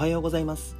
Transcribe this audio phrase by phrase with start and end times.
[0.00, 0.78] はようございます。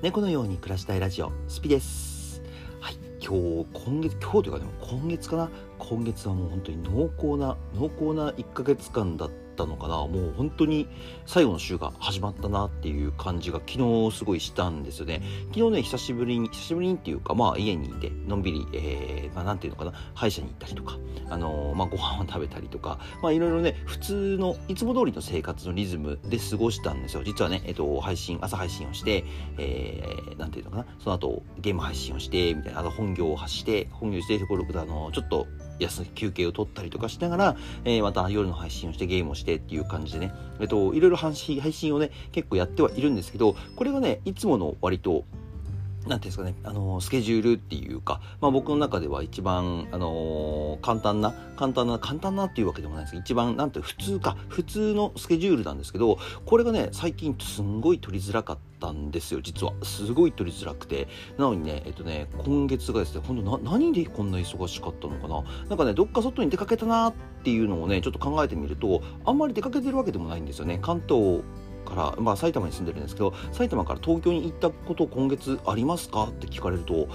[0.00, 2.40] 猫のように暮らしたいラジオスピです。
[2.78, 5.50] はい今日今月今日というかでも今月かな？
[5.76, 9.96] 今月はもう本当に濃厚な濃厚な1ヶ月間だったったのかな。
[10.06, 10.88] もう本当に
[11.26, 15.22] 最後の週が始まったなっていう感じが昨日すごいしたんですよね。
[15.54, 19.92] 昨日ね久しぶりに久しぶりにっていうかまあ家にいてのんびり、えー、まあなんていうのかな。
[20.14, 20.98] 歯医者に行ったりとか
[21.28, 27.22] あのー、まあご飯を食べたりとかまあいろいろね普通のいつも通りの生活のリズムで過ごしたんですよ。
[27.24, 29.24] 実はねえっ、と配信朝配信をして
[29.58, 30.86] えー、なんていうのかな。
[30.98, 32.80] その後ゲーム配信をしてみたいな。
[32.80, 35.46] あと本業を発して本業してとこれあのちょっと
[35.80, 45.24] 休休憩を取ったりとかしながら、えー、また夜の配信をしてゲームをしてっていう感じでね、えっと、いろいろ配信配信をね、結構やってはいるんですけど、これがね、いつもの割と、
[46.10, 59.72] なんていうんですかね、あの、スケジュールっていうか、まあ僕の中では一番、あのー、簡単な、簡単な、簡単なっていうわけでもないですけど、一番、なんて普通か、普通のスケジュールなんですけど、これがね、最近すんごい取りづらかったんですよ、実は。
[59.84, 61.06] すごい取りづらくて。
[61.38, 67.14] なのにね、えっとね、今月がですね、本当な、何でこんな忙しかったのかななんかね、どっか外に出かけたなっ
[67.44, 70.80] ていうのをね、ちょっと考えてみると、あんまり出かけてるわけでもないんですよね。
[70.82, 71.44] 関東
[71.84, 76.24] から、まあ、埼玉に住んでるんですけど埼玉から東京に行ったこと今月ありますか？
[76.24, 77.08] って聞かれると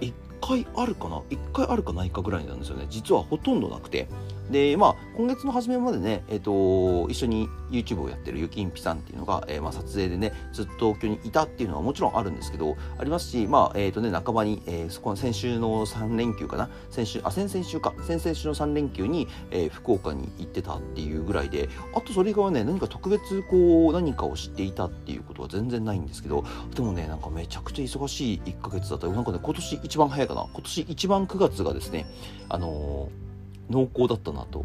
[0.00, 2.86] 1回あるかな？1回あるかないかぐらいなんですよね。
[2.88, 4.08] 実はほとんどなくて。
[4.50, 26.44] で、まあ、今月の初めまでね、えっ、ー、と、一緒に YouTube をやってるゆきんぴさんっていうのが、えー、まあ、撮影でね、ずっと東京にいたっていうのはもちろんあるんですけど、ありますし、まあ、えっ、ー、とね、仲間に、え、そこの先週の3連休かな、先週、あ、先々週か、先々週の3連休に、え、福岡に行ってたっていうぐらいで、あとそれがね、何か特別こう、何かを知っていたっていうことは全然ないんですけど、
[26.74, 29.08] でもね、なんかめちゃくちゃ忙しい1ヶ月だった。
[29.08, 32.06] なんかね、今年一番早いかな、今年一番9月がですね、
[32.48, 33.25] あのー
[33.70, 34.64] 濃厚だったなと。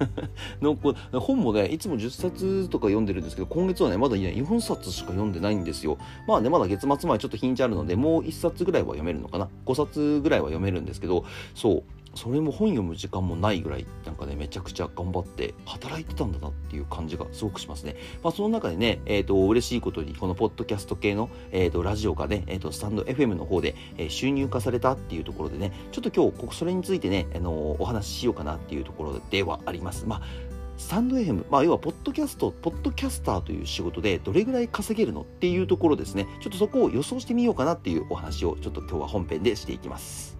[0.60, 0.94] 濃厚。
[1.18, 5.98] 本もねいつも10冊とか読んでるんですけど今月はねまだね4冊しか読んでないんですよ。
[6.26, 9.48] まあねまだ月末前ちょっと日にちあるのでもう1冊ぐらいは読めるのかな。
[9.64, 11.24] 5冊ぐらいは読めるんですけど
[11.54, 11.82] そう。
[12.16, 17.96] それも本読む時間もないぐらいなんかねめちゃくちゃ頑張って働いてたんだなっていう感じがすごくしますね。
[18.22, 30.06] まあその中でね、えっ、ー、と嬉しいことにこのポッドキャスト系の、えーと、ラジオがね、えーと、スタンド FM の方で、えー、収入化されたっていうところでねちょっと今日それについてね、あのー、お話ししようかなっていうところではあります。
[30.06, 30.22] まあ
[30.76, 36.28] スタンド FM、まあ、要は、ポッドキャスト、ポッドキャスターという仕事で、どれぐらい稼げるのっていうところですね。
[36.42, 40.35] ちょっとそこを予想してみようかなっていうお話を、ちょっと今日は本編でしていきます。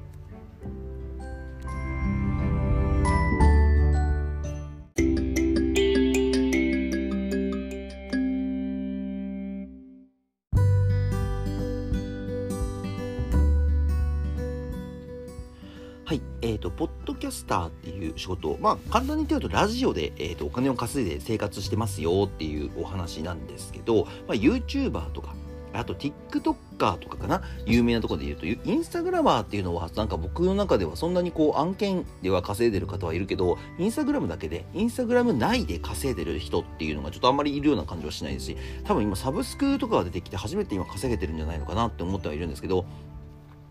[17.47, 25.35] ターっていう仕事、まあ、簡単に言うと、ラジオで、えーと、お金を稼いで生活してますよっていうお話なんですけど、まあ、YouTuber とか、
[25.73, 42.87] あと TikToker とかかな有名なとこで言うと、インスタグラマーっていうのは、なんか僕の中ではそんなにこう案件では稼いでる方はいるけど、インスタグラムだけで、インスタグラム内で稼いでる人っていうのがちょっとあんまりいるような感じはしないですし、多分今サブスクとかが出てきて初めて今稼げてるんじゃないのかなって思ってはいるんですけど、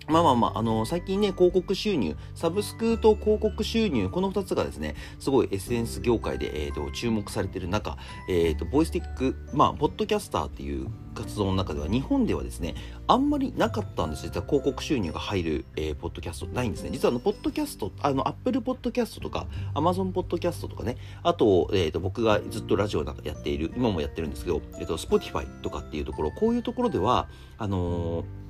[0.08, 7.98] まあまあまあ、あの、最近ね、広告収入、サブスクと広告収入、この2つがですね、すごい SNS 業界で、えーと、注目されている中、
[8.30, 12.76] えーと、ボイスティック、まあ、ポッドキャスターっていう活動の中では、日本ではですね、
[13.08, 16.92] あんまりなかったんです実は広告収入が入る、えー、ポッドキャストないんですね。
[16.92, 27.28] 実はあの、ポッドキャスト、あの、アップルポッドキャストとか、アマゾンポッドキャストとかね、あと、えっ、ー、と、僕がずっとラジオなんかやっている、今もやってるんですけど、えっ、と、Spotify とかっていうところ、こういうところでは、
[27.58, 28.45] あのー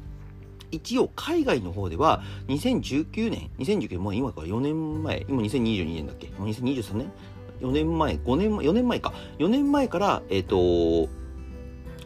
[0.71, 6.27] 一応海外の方では2019年、2019年、もう今から4年前、今2022年だっけ？
[6.37, 7.11] もう2023年
[7.61, 9.13] ?4 年前、5年、4年前か。
[9.39, 11.09] 4年前から、えっ、ー、と、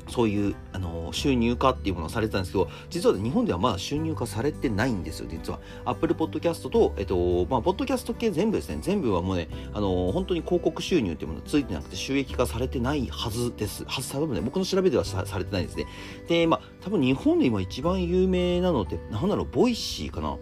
[0.09, 5.59] そういう、あの、収入化っていうものがされてたんですけど、実は日本ではまだ収入化されてないんですよ、実は。
[5.85, 13.85] Apple Podcast と、えっと、まあ、ポッドキャスト系全部ですね、全部はもうね、あの、本当に広告収入っていうものがついてなくて収益化されてないはずです。
[13.85, 15.85] はず、多分ね、僕の調べではされてないですね。
[16.27, 20.37] で、まあ、多分日本で今一番有名なのって、なんだろう、ボイシーかな？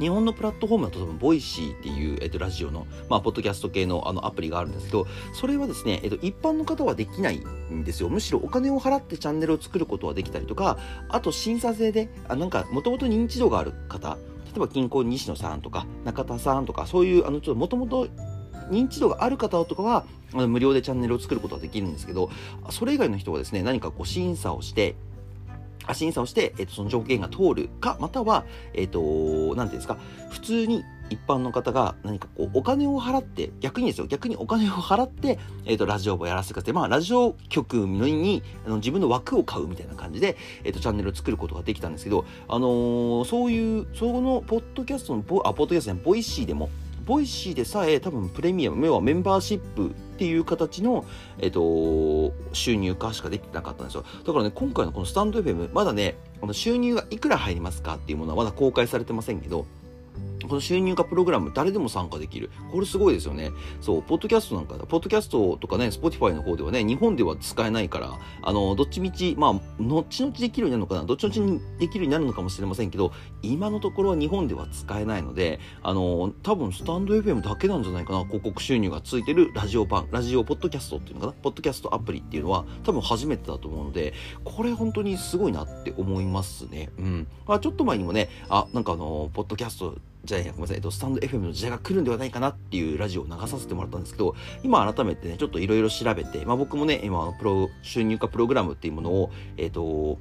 [0.00, 8.08] 日本のプラットフォームだと多分、ボイシーっていう、えっと、ラジオの、まあ、ポッドキャスト系のあのアプリがあるんですけど、それはですね、えっと、一般の方はできないんですよ。
[8.08, 10.78] むしろお金を払ってチャンネルを作ることはできたりとか、
[11.10, 14.16] あと審査制で、あなんか、もともと認知度がある方、
[14.46, 18.08] 例えばキンコン西野さんとか、中田さんとか、そういう、あの、ちょっともともと
[18.70, 22.30] 認知度がある方とかは、無料でチャンネルを作ることができるんですけど、
[22.70, 24.94] それ以外の人はですね、何かこう審査をして、
[25.94, 28.44] 審査をして、えっ、と、その条件が通るか、または、
[28.74, 29.96] えっ、と、なんていうんですか、
[30.30, 36.74] 普通に一般の方が何かこうお金を払って逆にですよ逆にお金を払って、えーと、ラジオをやらせてください。
[36.74, 46.70] まあラジオ局にあの自分の枠を買うみたいな感じで、えーと、チャンネルを作ることができたんですけど、あのー、そういうそのポッドキャストのポあポッドキャストねボイシーでも
[47.10, 51.04] ボイシーでさえ多分プレミアム要はメンバーシップっていう形の、
[51.38, 54.04] えっと、収入化しかできてなかったんですよ。
[54.24, 59.66] だからね、今回のこのスタンド FM、まだね、この収入がいくら入りますかっていうものはまだ公開されてませんけど、
[60.50, 62.50] この収入化プログラム誰でも参加できる。
[62.72, 63.52] これすごいですよね。
[63.80, 64.74] そう、ポッドキャストなんか。
[64.74, 73.12] ポッドキャストとかね、スポティファイの方ではね、日本では使えないから、あの、どっちみち、まあ、後々できるようになるのかな、どっちみちにできるようになるのかもしれませんけど、
[73.42, 86.90] 今のところは日本では使えないので、あの、多分スタンド FM だけなんじゃないかな、広告収入がついてるラジオ版、ラジオポッドキャストっていうのかな、ポッドキャストアプリっていうのは、多分初めてだと思うので、これ本当にすごいなって思いますね。
[86.98, 87.28] うん。
[87.46, 89.94] まあ、ちょっと前にもね、あ、なんかあの、ポッドキャスト
[90.24, 100.18] じゃあごめんなさい、えっと、スタンド FM の時代が来るんではないかなっていうラジオを流させてもらったんですけど、今改めてね、ちょっといろいろ調べて、まあ僕もね、今、プロ、収入化プログラムっていうものを、えっと、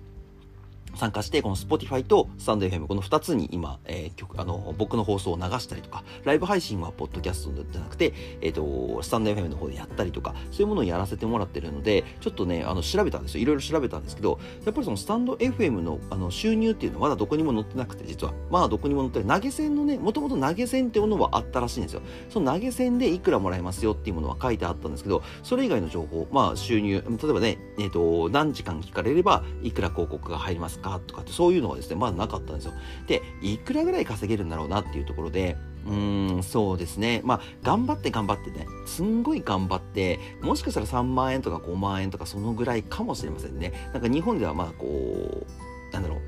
[0.95, 13.41] 参加して、この Spotify とスタンド FM、この2つに今、えー、曲、あの、僕の放送を流したりとか、ライブ配信はポッドキャストじゃなくて、えっ、ー、と、スタンド FM の方でやったりとか、そういうものをやらせてもらってるので、ちょっとね、あの、調べたんですよ。
[13.41, 18.33] いろいろ調べたんですけど、やっぱりそのスタンド FM のあの収入っていうのはまだどこにも載ってなくて、実は。
[18.49, 19.39] まあどこにも載ってない。
[19.39, 22.01] 投げ銭のね、もともと投げ銭っていうものはあったらしいんですよ。
[22.29, 32.73] その投げ銭でいくらもらえますよっていうものは書いてあったんですけど、それ以外の情報、まあ収入、例えばね、えっ、ー、と、何時間聞かれればいくら広告が入りますかとかって、そういうのはですね、まだなかったんですよ。
[33.07, 37.21] で、いくらぐらい稼げるんだろうなっていうところで、うーん、そうですね。
[37.23, 43.73] まあ、頑張って頑張ってね、すんごい頑張って、もしかしたら3万円とか5万円とかそのぐらいかもしれませんね。
[43.93, 46.19] なんか日本ではまあこう、なんだろう、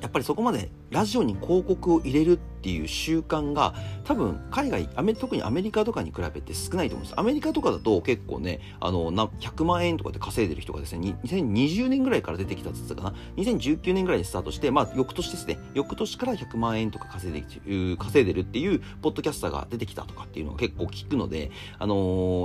[0.00, 3.74] やっぱりそこまでラジオに広告を入れるっていう習慣が
[4.04, 7.20] 多分海外アメ特にアメリカとかに比べて少ないと思うんです。
[7.20, 15.58] アメリカとかだと結構ねあのな100万円とかで稼いでる人がですね2020年ぐらいから出てきたって言ったかな？2019年ぐらいにスタートしてまあ翌年ですね。
[15.74, 21.94] 翌年から100万円とか稼いで稼いでるっていうポッドキャスターが出てきたとかっていうのが結構聞くのであの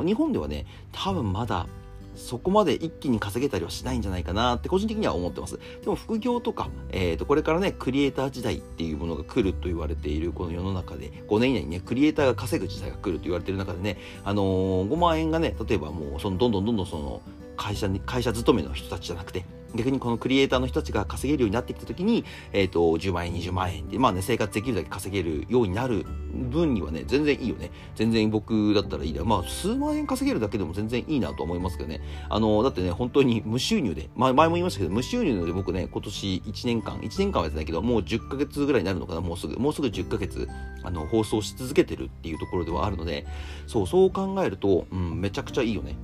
[0.04, 1.68] ー、日本ではね多分まだ
[2.16, 5.60] そこまで一気に稼げたりはしないんじゃないかなって個人的には思ってます。
[5.82, 17.22] でも副業とか、えっ、ー、と、これからね、クリエイター時代っていうものが来ると言われているこの世の中で、5年以内にね、クリエイターが稼ぐ時代が来ると言われている中でね、あのー、5万円がね、例えばもう、その、どんどんどんどんその、
[17.58, 27.72] 会社に、会社勤めの人たちじゃなくて、逆にこのクリエイターの人たちが稼げるようになってきた時に、えっ、ー、と、10万円、20万円で、まあね、生活できるだけ稼げるようになる分にはね、全然いいよね。
[27.96, 29.24] 全然僕だったらいいだ。
[29.24, 32.02] まあ、数万円稼げるだけでも全然いいなと思いますけどね。
[32.30, 40.48] あの、だってね、本当に無収入で、まあ、前も言いましたけど、無収入で僕ね、今年1年間、1年間はやってないけど、もう10ヶ月ぐらいになるのかな、もうすぐ、もうすぐ10ヶ月、
[40.84, 43.26] あの、放送し続けてるっていうところではあるので、
[43.68, 45.96] そう、そう考えると、うん、めちゃくちゃいいよね。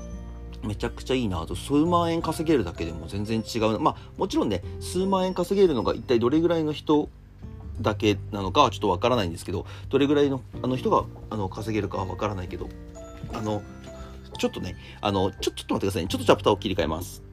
[0.63, 1.55] めちゃくちゃいいなと。
[1.55, 3.79] 数万円稼げるだけでも全然違う。
[3.79, 7.09] まあもちろんね数万円稼げるのが一体どれぐらいの人
[7.79, 12.69] だけなのかはちょっとわからないんですけどどれぐらいのあの人があの稼げるかはわからないけど
[13.33, 13.63] あの
[14.37, 16.07] ちょっとねあのちょちょっと待ってくださいね。
[16.07, 17.30] ちょっとチャプターを切り替えます。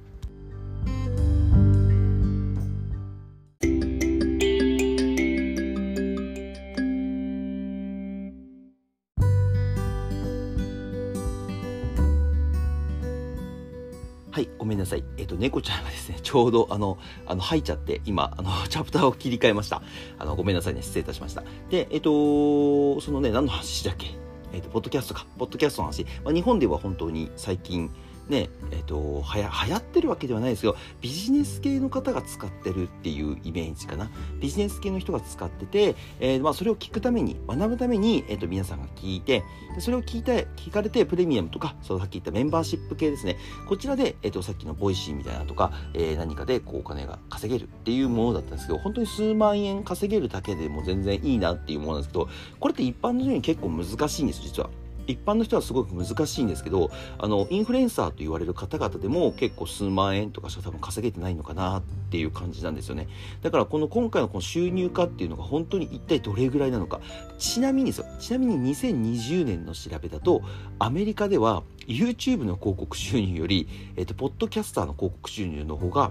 [14.88, 15.04] さい。
[15.16, 19.82] えっ、と、猫ちゃんがですね、 ちょうど、あの、あの、吐いちゃって、今、あの、 チャプターを切り替えました。
[20.18, 21.44] あの、ごめんなさいね、失礼いたしました。
[21.70, 24.06] で、えっ、と、そのね、何の話だっけ？
[24.52, 25.26] えっ、と、ポッドキャストか。
[25.38, 26.04] ポッドキャストの話。
[26.24, 27.90] まあ、日本では本当に最近、
[28.28, 34.10] ね、えっ、ー、と、はや、流行ってるわけではないですけど、ビジネス系の方が使ってるっていうイメージかな。
[34.40, 39.42] ビジネス系の人が使ってて、えー、まあ、それを聞くために、学ぶために、え、ー、と、皆さんが聞いて、
[39.78, 43.36] それを聞いて、聞かれて、プレミアムとか、そのさっき言ったメンバーシップ系ですね。
[43.68, 52.28] こちらで、えっ、と、さっきのボイシーみたいなとか、え何かで、こう、お金が稼げるっていうものだったんですけど、本当に数万円稼げるだけでも全然いいなっていうものなんですけど、
[52.60, 54.70] これって一般の人に結構難しいんです、実は。
[55.08, 63.08] 一般の人はすごく難しいんですけどあのインフルエンサーと言われる方々でも結構数万円とかしか多分稼げてないのかなっていう感じなんですよね。
[63.42, 67.00] だからこの今回のこの収入化っていうのが本当に一体どれぐらいなのか。
[67.38, 70.42] ちなみにですよちなみに2020年の調べだと
[70.78, 76.10] アメリカでは YouTube の広告収入より、えっと、ポッドキャスターの広告収入の方が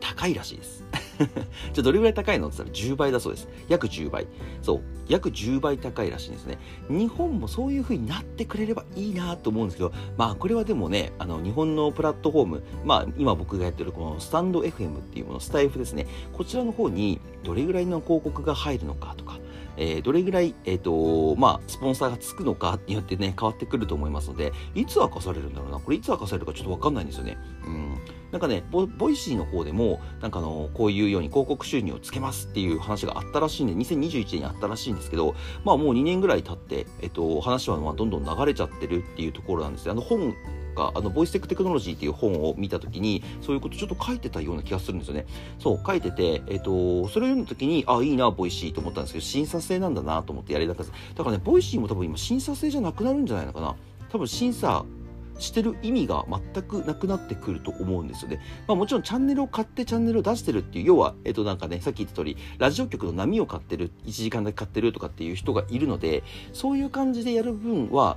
[0.00, 0.84] 高いらしいです。
[1.72, 2.48] じゃあどれぐらい高いの？
[2.48, 3.48] って言ったら10倍だそうです。
[3.68, 4.26] 約10倍。
[4.62, 4.80] そう。
[5.08, 6.58] 約10倍高いらしいんですね。
[6.88, 16.06] 日本もそういう風になってくれればいいなと思うんですけど、まあこれはでもね、あの日本のプラットフォーム、まあ今僕がやってるこのスタンド FM っていうもの、スタイフですね。
[16.32, 19.38] こちらの方にどれぐらいの広告が入るのかとか、
[19.76, 25.78] えー、どれぐらい、えっ、ー、と、まあ、スポンサーがつくのかによってね、変わってくると思いますので、いつ明かされるんだろうな。
[25.78, 27.36] これいつ明かされるかちょっとわかんないんですよね。
[27.66, 27.98] うん。
[28.34, 39.92] なんかねボ、ボイシーの方でも、なんかあの、こういうように広告収入をつけますっていう話があったらしいんで、2021年にあったらしいんですけど、まあもう2年ぐらい経って、えっと、話はまあどんどん流れちゃってるっていうところなんですね。
[39.92, 40.34] あの本
[40.74, 45.26] か、あの、ボイステックテクノロジーっていう本を見たときに、そういうことちょっと書いてたような気がするんですよね。
[45.60, 50.82] そう、書いてて、えっ、と、それを読むときに、あ、いいな、ボイシーと思ったんですけど、審査制なんだなと思ってやりだった。
[50.82, 53.76] だからね、ボイシーも多分今審査制じゃなくなるんじゃないのかな。
[54.10, 54.84] 多分審査
[55.38, 58.40] してる意味が全くなくなってくると思うんですよね。
[58.66, 66.22] まあもちろんチャンネルを買ってチャンネルを出してるっていう、要は、えっとなんかね、さっき言った通り、ラジオ局の波を買ってる、1時間だけ買ってるとかっていう人がいるので、
[66.52, 68.16] そういう感じでやる分は、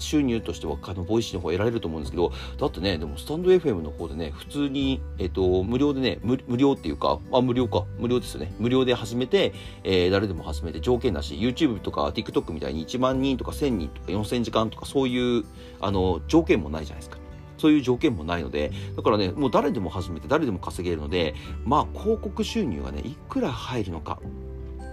[0.00, 7.84] 収入としてはあのボイシーの方得られると思うんですけどだってねでもスタンド FM の方でね普通に、えっと、無料でね無料っていうかあ無料か。
[7.98, 8.52] 無料ですよね。
[8.58, 9.52] 無料で始めて、
[9.84, 11.34] えー、誰でも始めて条件なし。
[11.34, 15.44] YouTube とか TikTok みたいに1万人とか1000人とか4000時間とかそういう
[15.80, 17.18] あの条件もないじゃないですか。
[17.58, 21.34] そういう条件もないので、だからね、もう誰でも始めて誰でも稼げるので、
[21.66, 24.18] まあ広告収入がね、いくら入るのか、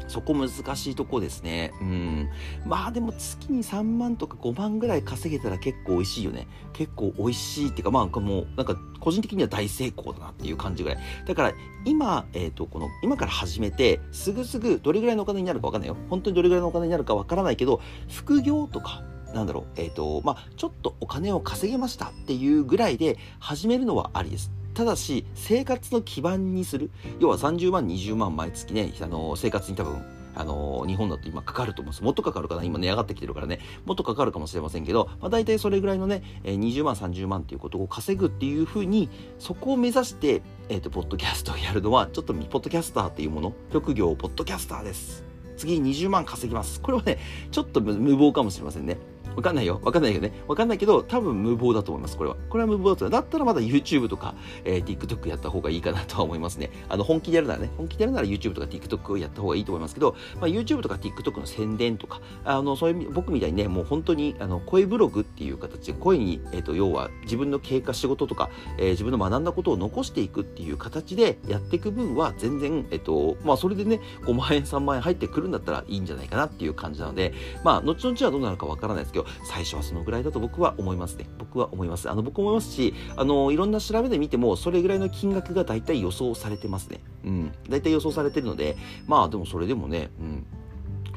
[0.07, 1.73] そこ難しいとこですね。
[1.81, 2.29] うん。
[2.65, 6.47] まあでも月に3万とか5万ぐらい稼げたら結構美味しいよね。
[6.73, 10.99] 結構美味しいっていうか、まあもうなんか個人的には大成功だなっていう感じぐらい。
[11.25, 11.53] だから
[11.85, 15.97] 今、えっ、ー、と、この今から始めて、すぐすぐどれぐらいのお金になるかわかんないよ。
[16.09, 24.51] 本当にどれぐらいのお金になるかわからないけど、副業とか、なんだろう、えっ、ー、と、まあちょっとお金を稼げましたっていうぐらいで始めるのはありです。
[24.77, 30.05] ただし生活の基盤にする要は30万20万毎月ねあの生活に多分
[30.35, 32.03] あの日本だと今かかると思います。
[32.03, 32.63] もっとかかるかな？
[32.63, 33.59] 今値上がってきてるからね。
[33.85, 45.23] もっとかかるかもしれませんけど、まあ、大体それぐらいのね、20万、30万っていうことを稼ぐっていうふうに、そこを目指して、えっ、ー、と、ポッドキャストをやるのは、ちょっとポッドキャスターっていうもの、職業、ポッドキャスターです。
[45.57, 46.79] 次20万稼ぎます。
[46.81, 47.17] これはね、
[47.49, 48.97] ちょっと無謀かもしれませんね。
[49.37, 49.79] わかんないよ。
[49.83, 50.33] わかんないけどね。
[50.47, 52.35] わかんないけど、多分無謀だと思います、これは。
[52.49, 53.21] これは無謀だと思います。
[53.21, 54.33] だったらまだ YouTube とか、
[54.65, 56.71] えー、TikTok やった方がいいかなとは思いますね。
[56.89, 81.27] あの、本気でやるならね、本気でやるなら YouTube とか TikTok をやった方がいいと思いますけど、まあ、YouTube とか TikTok の宣伝とか、あの、そういう、僕みたいにね、もう本当に、あの、声ブログっていう形で、声に、えっ、ー、と、要は自分の経過、仕事とか、えー、自分の学んだことを残していくっていう形でやっていく分は、全然、えっ、と、まあ、それでね、5万円、3万円入ってくるんだったらいいんじゃないかなっていう感じなので、まあ、後々はどうなるかわからないですけど、最初はそのぐらいだと僕は思いますね。
[81.37, 82.09] 僕は思います。
[82.09, 87.01] あの、僕思いますし、あの、いろんな調べで見ても、それぐらいの金額が大体予想されてますね。
[87.23, 87.51] うん。
[87.69, 90.45] 大体予想されてるので、まあでもそれでもね、うん。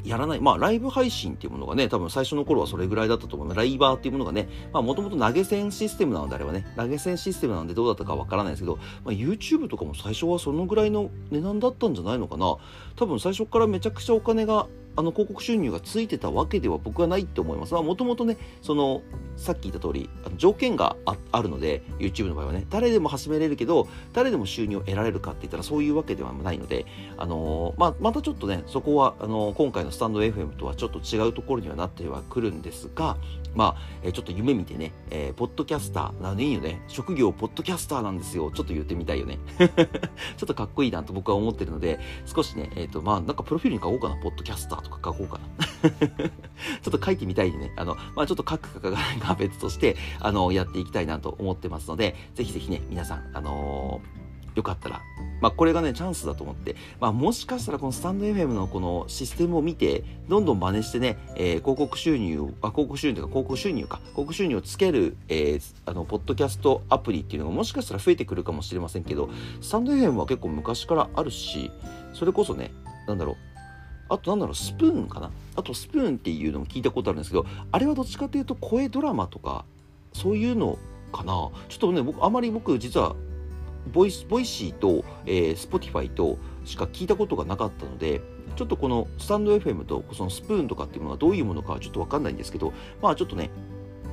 [0.04, 0.40] やらない。
[0.40, 3.58] まあ、ライブ配信っていうものがね、多分最初の頃はそれぐらいだったと思います。
[3.58, 12.56] ライバーっていうものがね、まあ、もともと投げ銭システムなのであればね、投げ銭システムなんでどうだったかわからないですけど、まあ、YouTube とかも最初はそのぐらいの値段だったんじゃないのかな。
[12.96, 14.68] 多分最初からめちゃくちゃお金が
[15.00, 17.72] あの広告収入がついてたわけでは僕はないって思います。
[17.72, 19.00] もともとね、その、
[19.36, 20.94] さっき言った通り、あの条件が
[21.32, 26.84] あるので、YouTube の場合はね、誰でも始めれるけど、誰でも収入を得られるかって言ったらそういうわけではないので、
[27.16, 33.16] あのー、まあ、またちょっとね、そこは、あのー、今回のスタンド FM とはちょっと違うところにはなってはくるんですが、
[33.54, 38.50] まあ、えー、ちょっと夢見てね、えー、ポッドキャスター、なんでいいよね、職業ポッドキャスターなんですよ。
[38.54, 39.38] ちょっと言ってみたいよね。
[39.58, 39.66] ちょ
[40.44, 45.90] っとかっこいいなと僕は思ってるので、少しね、えっ、と、まあ、なんかプロフィールに書こうかな、ポッドキャスターとか書こうかな。
[46.82, 54.20] ちょっと書いてみたいでね、あの、まあ、ちょっと書くか書かないか別として、あの、やっていきたいなと思ってますので、ぜひぜひね、皆さん、あのー
[54.54, 55.00] よかったら、
[55.40, 69.30] まあ、これがね、チャンスだと思って、まあ、もしかしたらこのスタンド FM のこのシステムを見て、どんどん真似してね、えー、広告収入、あ、広告収入というか広告収入か、広告収入をつける、えー、あの、ポッドキャストアプリっていうのがもしかしたら増えてくるかもしれませんけど、
[69.60, 71.70] スタンド FM は結構昔からあるし、
[72.12, 72.72] それこそね、
[73.06, 73.36] なんだろう、
[74.10, 75.30] あとなんだろう、スプーンかな？
[75.56, 79.64] あとスプーンっていうのも聞いたことあるんですけど、あれはどっちかというと声ドラマとか、
[80.12, 80.78] そういうの
[81.12, 81.32] かな？
[81.68, 83.14] ちょっとね、僕、あまり僕実は、
[83.92, 88.20] ボイス、ボイシーと、えー、スポティファイとしか聞いたことがなかったので、
[88.56, 93.50] ちょっとこのスタンド FM とそのスプーンとかっていうものはどういうものかはちょっとわかんないんですけど、まあちょっとね、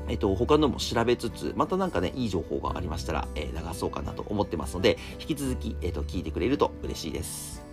[0.07, 7.66] えっと、他のも調べつつ、またなんかね、いい情報がありましたら、えー、流そうかなと思ってますので、引き続き、えっと、聞いてくれると嬉しいです。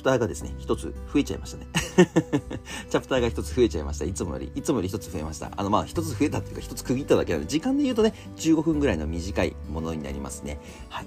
[0.00, 1.66] プターがですね、一つ増えちゃいましたね。
[2.88, 4.06] チャプターが一つ増えちゃいました。
[4.06, 5.52] いつもより、いつもより一つ増えました。
[5.54, 10.58] あの、まあ、一つ増えたっていうか、一つ区切っただけなので、時間で言うとね、15分ぐらいの短いものになりますね。
[10.88, 11.06] はい。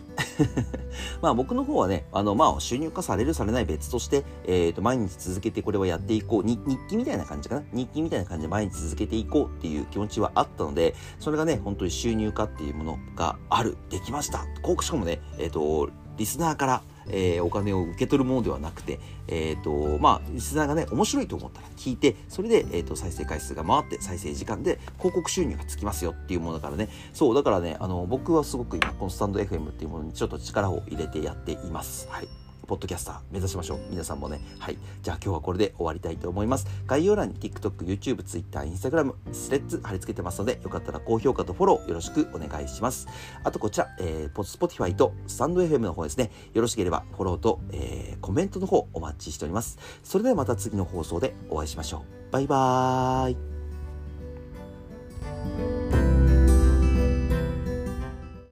[1.21, 6.43] まあ、僕の方はね、あの、まあ、収入化される、されない別として、えっ、ー、と、毎日続けてこれはやっていこう。
[6.43, 7.63] 日記みたいな感じかな。
[7.73, 14.45] 日記みたいな感じで毎日続けていこうっていう気持ちはあったので、それがね、本当に収入化っていうものがある、できました。
[14.61, 32.07] こう、しかもね、えっ、ー、と、リスナーから、えー、お金を受け取るものではなくて、えっ、ー、と、まあ、リスナーがね、面白いと思ったら聞いて、それで、えっ、ー、と、再生回数が回って、再生時間で広告収入がつきますよっていうものだからね、そう、だからね、あの、僕はすごく今、このスタンド FM っていうものにちょっと力を入れてやっています。
[32.09, 32.42] はい。
[32.67, 33.79] ポッドキャスター目指しましょう。
[33.89, 34.39] 皆さんもね。
[34.59, 34.77] はい。
[35.01, 36.67] じゃあ今日はこれで終わりたいと思います。
[36.85, 43.07] 概要欄に TikTok、YouTube、Twitter、Instagram、スレッズ貼り付けてますので、よかったら高評価とフォローよろしくお願いします。
[43.43, 46.31] あとこちら、えー、Spotify とスタンド FM の方ですね。
[46.53, 49.77] よろしければフォローと、えー、コメントの方お待ちしております。
[50.03, 52.31] それではまた次の放送でお会いしましょう。
[52.31, 53.31] バイバー
[55.69, 55.72] イ。